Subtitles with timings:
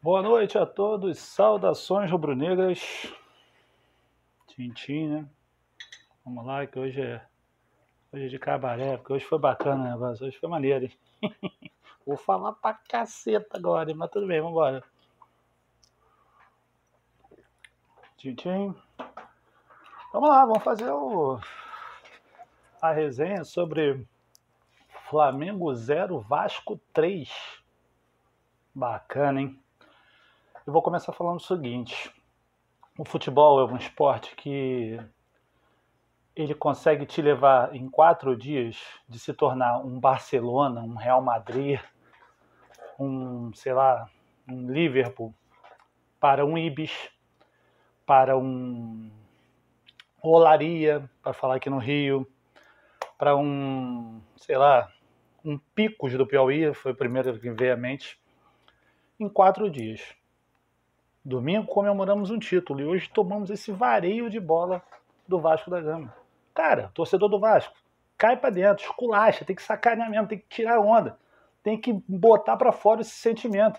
[0.00, 3.12] Boa noite a todos, saudações rubro-negras.
[4.46, 5.28] Tintim, né?
[6.24, 7.26] Vamos lá, que hoje é,
[8.12, 10.96] hoje é de cabaré, porque hoje foi bacana o negócio, hoje foi maneiro, hein?
[12.06, 14.84] Vou falar pra caceta agora, mas tudo bem, vambora.
[18.16, 18.72] Tintim.
[20.12, 21.40] Vamos lá, vamos fazer o,
[22.80, 24.06] a resenha sobre
[25.10, 27.28] Flamengo 0, Vasco 3.
[28.72, 29.60] Bacana, hein?
[30.68, 32.12] Eu vou começar falando o seguinte:
[32.98, 35.00] o futebol é um esporte que
[36.36, 38.76] ele consegue te levar em quatro dias
[39.08, 41.80] de se tornar um Barcelona, um Real Madrid,
[43.00, 44.10] um, sei lá,
[44.46, 45.34] um Liverpool,
[46.20, 46.92] para um Ibis,
[48.04, 49.10] para um
[50.22, 52.30] Olaria, para falar aqui no Rio,
[53.16, 54.92] para um, sei lá,
[55.42, 58.20] um Picos do Piauí, foi o primeiro que veio à mente,
[59.18, 60.17] em quatro dias.
[61.28, 64.82] Domingo comemoramos um título e hoje tomamos esse vareio de bola
[65.28, 66.16] do Vasco da Gama.
[66.54, 67.74] Cara, torcedor do Vasco,
[68.16, 71.18] cai para dentro, esculacha, tem que sacanear mesmo, tem que tirar onda,
[71.62, 73.78] tem que botar para fora esse sentimento.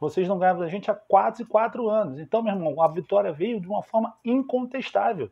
[0.00, 2.18] Vocês não ganham da gente há quase quatro anos.
[2.18, 5.30] Então, meu irmão, a vitória veio de uma forma incontestável,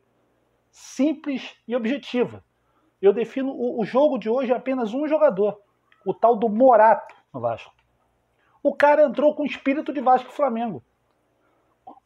[0.71, 2.45] simples e objetiva.
[3.01, 5.59] Eu defino o, o jogo de hoje apenas um jogador,
[6.05, 7.73] o tal do Morato no Vasco.
[8.63, 10.85] O cara entrou com espírito de Vasco e Flamengo.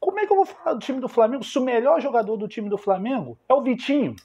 [0.00, 2.48] Como é que eu vou falar do time do Flamengo se o melhor jogador do
[2.48, 4.16] time do Flamengo é o Vitinho?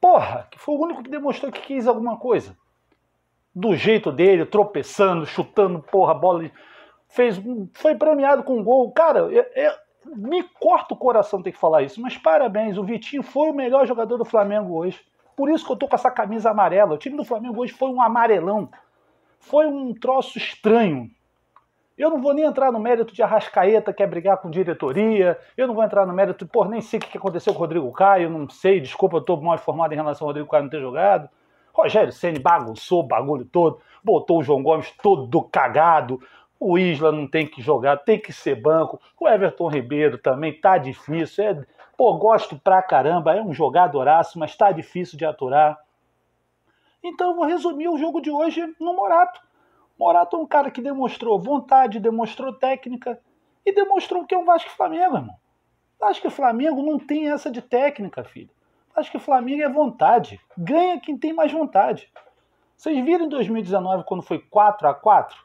[0.00, 2.56] Porra, que foi o único que demonstrou que quis alguma coisa.
[3.54, 6.50] Do jeito dele, tropeçando, chutando, porra, bola.
[7.08, 7.40] Fez,
[7.72, 8.90] foi premiado com um gol.
[8.92, 9.72] Cara, eu, eu,
[10.04, 13.86] me corta o coração ter que falar isso, mas parabéns, o Vitinho foi o melhor
[13.86, 15.00] jogador do Flamengo hoje.
[15.36, 16.94] Por isso que eu tô com essa camisa amarela.
[16.94, 18.68] O time do Flamengo hoje foi um amarelão.
[19.40, 21.10] Foi um troço estranho.
[21.96, 25.38] Eu não vou nem entrar no mérito de Arrascaeta quer brigar com diretoria.
[25.56, 27.92] Eu não vou entrar no mérito, pô, nem sei o que aconteceu com o Rodrigo
[27.92, 30.80] Caio, não sei, desculpa, eu estou mal informado em relação ao Rodrigo Caio não ter
[30.80, 31.28] jogado.
[31.72, 36.20] Rogério Ceni bagunçou o bagulho todo, botou o João Gomes todo cagado.
[36.58, 39.00] O Isla não tem que jogar, tem que ser banco.
[39.20, 41.44] O Everton Ribeiro também tá difícil.
[41.44, 41.64] É,
[41.96, 45.78] pô, gosto pra caramba, é um jogadoraço, mas tá difícil de aturar.
[47.02, 49.40] Então eu vou resumir o jogo de hoje no Morato
[49.98, 53.20] Morato é um cara que demonstrou vontade, demonstrou técnica
[53.64, 55.36] e demonstrou que é um Vasco Flamengo, irmão.
[55.98, 58.50] Vasco e Flamengo não tem essa de técnica, filho.
[58.94, 60.40] Vasco e Flamengo é vontade.
[60.56, 62.10] Ganha quem tem mais vontade.
[62.76, 65.36] Vocês viram em 2019 quando foi 4 a 4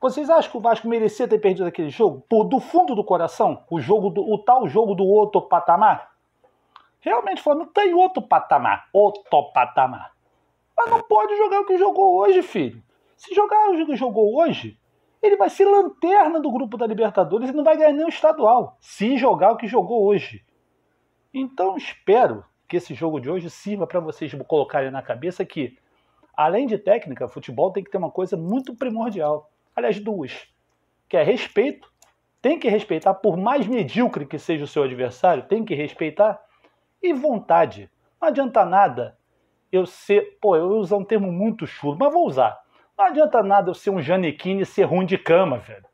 [0.00, 2.24] Vocês acham que o Vasco merecia ter perdido aquele jogo?
[2.28, 3.64] Por do fundo do coração?
[3.68, 6.12] O jogo do, o tal jogo do outro patamar?
[7.00, 8.88] Realmente o Flamengo tem outro patamar.
[8.92, 10.12] Outro patamar.
[10.76, 12.82] Mas não pode jogar o que jogou hoje, filho.
[13.18, 14.78] Se jogar o jogou hoje,
[15.20, 18.76] ele vai ser lanterna do grupo da Libertadores e não vai ganhar o estadual.
[18.78, 20.44] Se jogar o que jogou hoje.
[21.34, 25.76] Então espero que esse jogo de hoje sirva para vocês colocarem na cabeça que,
[26.32, 29.50] além de técnica, futebol tem que ter uma coisa muito primordial.
[29.74, 30.46] Aliás, duas.
[31.08, 31.92] Que é respeito.
[32.40, 36.40] Tem que respeitar, por mais medíocre que seja o seu adversário, tem que respeitar.
[37.02, 37.90] E vontade.
[38.20, 39.18] Não adianta nada
[39.72, 40.38] eu ser.
[40.40, 42.67] Pô, eu uso um termo muito chulo, mas vou usar
[42.98, 45.86] não adianta nada eu ser um Janequine e ser ruim de cama, velho.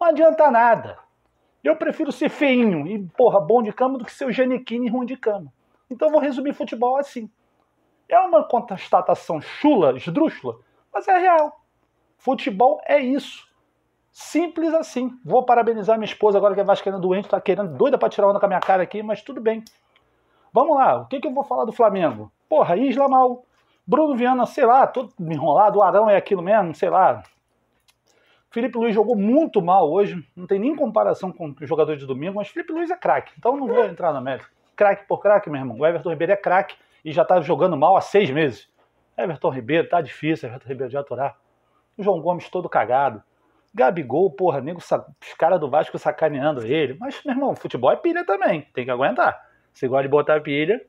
[0.00, 0.96] Não adianta nada.
[1.62, 4.90] Eu prefiro ser feinho e, porra, bom de cama do que ser o Janequine e
[4.90, 5.52] ruim de cama.
[5.90, 7.28] Então eu vou resumir futebol assim.
[8.08, 10.56] É uma constatação chula, esdrúxula,
[10.92, 11.60] mas é real.
[12.16, 13.48] Futebol é isso.
[14.12, 15.18] Simples assim.
[15.24, 18.38] Vou parabenizar minha esposa agora que é vascaína doente, tá querendo doida para tirar onda
[18.38, 19.64] com a minha cara aqui, mas tudo bem.
[20.52, 22.30] Vamos lá, o que, que eu vou falar do Flamengo?
[22.48, 23.44] Porra, Isla mal.
[23.86, 27.22] Bruno Viana, sei lá, todo enrolado, o Arão é aquilo mesmo, sei lá.
[28.50, 32.36] Felipe Luiz jogou muito mal hoje, não tem nem comparação com o jogador de domingo,
[32.36, 34.46] mas Felipe Luiz é craque, então não vou entrar na média.
[34.76, 35.78] Craque por craque, meu irmão.
[35.78, 38.70] O Everton Ribeiro é craque e já tá jogando mal há seis meses.
[39.16, 41.36] Everton Ribeiro, tá difícil, Everton Ribeiro de aturar.
[41.96, 43.22] O João Gomes todo cagado.
[43.74, 46.96] Gabigol, porra, nego, os caras do Vasco sacaneando ele.
[47.00, 49.40] Mas, meu irmão, futebol é pilha também, tem que aguentar.
[49.72, 50.84] Se gosta de botar pilha,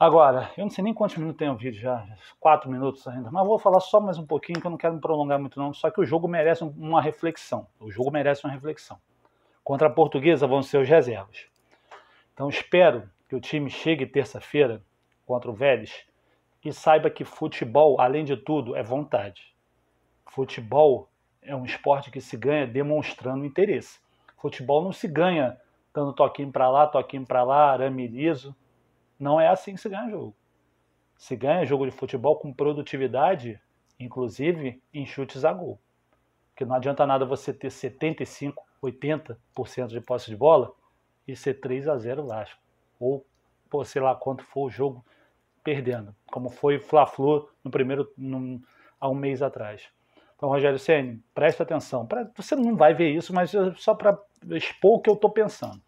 [0.00, 2.06] Agora, eu não sei nem quantos minutos tem o vídeo já,
[2.40, 5.00] quatro minutos ainda, mas vou falar só mais um pouquinho, que eu não quero me
[5.00, 8.98] prolongar muito não, só que o jogo merece uma reflexão, o jogo merece uma reflexão.
[9.62, 11.44] Contra a portuguesa vão ser os reservas.
[12.32, 14.82] Então espero que o time chegue terça-feira
[15.26, 16.06] contra o Vélez
[16.64, 19.54] e saiba que futebol, além de tudo, é vontade.
[20.30, 21.10] Futebol
[21.42, 24.00] é um esporte que se ganha demonstrando interesse.
[24.38, 25.60] Futebol não se ganha
[25.92, 28.56] dando toquinho para lá, toquinho para lá, arame liso.
[29.20, 30.34] Não é assim que se ganha jogo.
[31.18, 33.60] Se ganha jogo de futebol com produtividade,
[33.98, 35.78] inclusive em chutes a gol.
[36.48, 40.72] Porque não adianta nada você ter 75, 80% de posse de bola
[41.28, 42.58] e ser 3 a 0 Vasco.
[42.98, 43.26] Ou,
[43.68, 45.04] pô, sei lá quanto for o jogo
[45.62, 48.58] perdendo, como foi Fla-Flu no primeiro num,
[48.98, 49.90] há um mês atrás.
[50.34, 52.06] Então, Rogério Ceni, presta atenção.
[52.06, 54.18] Pra, você não vai ver isso, mas só para
[54.52, 55.82] expor o que eu estou pensando.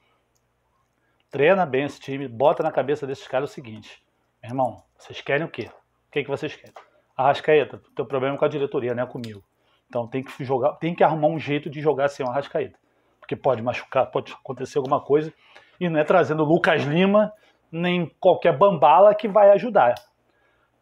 [1.33, 4.05] Treina bem esse time, bota na cabeça desses caras o seguinte:
[4.43, 5.71] meu irmão, vocês querem o quê?
[6.09, 6.75] O que, que vocês querem?
[7.17, 9.43] Arrascaeta, teu problema é com a diretoria, não é comigo.
[9.89, 12.79] Então tem que jogar, tem que arrumar um jeito de jogar sem o Arrascaeta.
[13.19, 15.33] Porque pode machucar, pode acontecer alguma coisa.
[15.81, 17.33] E não é trazendo Lucas Lima,
[17.71, 19.95] nem qualquer bambala que vai ajudar.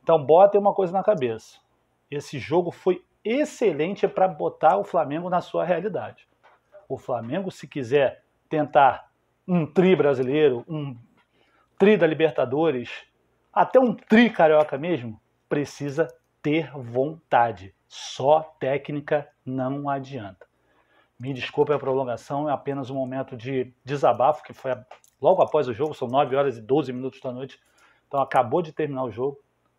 [0.02, 1.60] Então bota uma coisa na cabeça.
[2.10, 6.26] Esse jogo foi excelente para botar o Flamengo na sua realidade.
[6.88, 9.09] O Flamengo, se quiser tentar
[9.52, 10.96] um tri brasileiro, um
[11.76, 12.88] tri da Libertadores,
[13.52, 16.06] até um tri carioca mesmo, precisa
[16.40, 17.74] ter vontade.
[17.88, 20.46] Só técnica não adianta.
[21.18, 24.70] Me desculpe a prolongação, é apenas um momento de desabafo, que foi
[25.20, 27.58] logo após o jogo, são 9 horas e 12 minutos da noite.
[28.06, 29.36] Então acabou de terminar o jogo.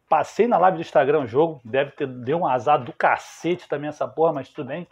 [0.09, 3.88] Passei na live do Instagram o jogo, deve ter deu um azar do cacete também
[3.88, 4.85] essa porra, mas tudo bem.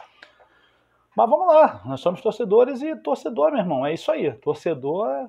[1.16, 4.32] Mas vamos lá, nós somos torcedores e torcedor, meu irmão, é isso aí.
[4.34, 5.28] Torcedor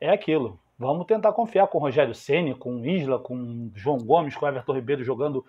[0.00, 0.60] é aquilo.
[0.78, 4.44] Vamos tentar confiar com o Rogério Ceni, com o Isla, com o João Gomes, com
[4.44, 5.44] o Everton Ribeiro jogando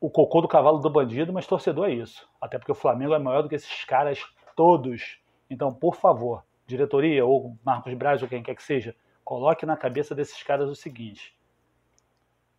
[0.00, 2.28] o cocô do cavalo do bandido, mas torcedor é isso.
[2.40, 4.24] Até porque o Flamengo é maior do que esses caras
[4.56, 5.20] todos.
[5.50, 10.14] Então, por favor, diretoria ou Marcos Braz ou quem quer que seja, coloque na cabeça
[10.14, 11.36] desses caras o seguinte: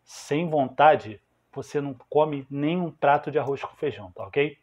[0.04, 1.22] sem vontade,
[1.52, 4.58] você não come nem um prato de arroz com feijão, tá ok?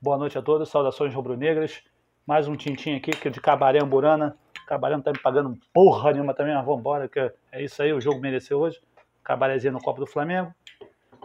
[0.00, 1.82] Boa noite a todos, saudações rubro-negras.
[2.26, 4.36] Mais um tintim aqui, que é de Cabaré Amburana.
[4.66, 7.18] Cabaré não tá me pagando porra nenhuma também, mas vambora, que
[7.52, 8.80] é isso aí, o jogo mereceu hoje.
[9.22, 10.52] Cabarézinho no Copa do Flamengo.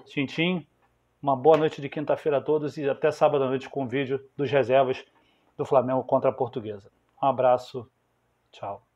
[0.06, 0.66] Tintim,
[1.22, 4.24] uma boa noite de quinta-feira a todos e até sábado à noite com o vídeo
[4.38, 5.04] dos reservas
[5.58, 6.90] do Flamengo contra a Portuguesa.
[7.22, 7.90] Um abraço,
[8.52, 8.89] tchau.